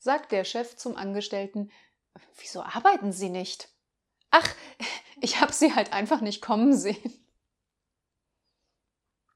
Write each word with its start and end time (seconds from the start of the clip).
sagt 0.00 0.32
der 0.32 0.44
Chef 0.44 0.76
zum 0.76 0.96
Angestellten, 0.96 1.70
wieso 2.38 2.62
arbeiten 2.62 3.12
Sie 3.12 3.28
nicht? 3.28 3.68
Ach, 4.30 4.48
ich 5.20 5.40
habe 5.40 5.52
Sie 5.52 5.74
halt 5.74 5.92
einfach 5.92 6.20
nicht 6.20 6.42
kommen 6.42 6.76
sehen. 6.76 7.19